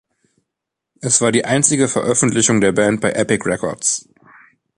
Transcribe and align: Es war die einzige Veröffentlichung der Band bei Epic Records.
Es 1.01 1.21
war 1.21 1.31
die 1.31 1.45
einzige 1.45 1.87
Veröffentlichung 1.87 2.59
der 2.59 2.71
Band 2.71 3.01
bei 3.01 3.11
Epic 3.11 3.47
Records. 3.47 4.09